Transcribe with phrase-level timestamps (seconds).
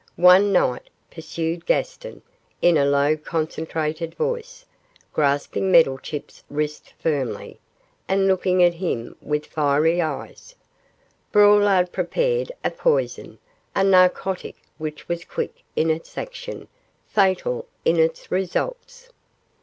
[0.15, 2.23] One night,' pursued Gaston,
[2.59, 4.65] in a low concentrated voice,
[5.13, 7.59] grasping Meddlechip's wrist firmly,
[8.07, 10.55] and looking at him with fiery eyes,
[11.31, 13.37] 'Braulard prepared a poison,
[13.75, 16.67] a narcotic which was quick in its action,
[17.05, 19.09] fatal in its results.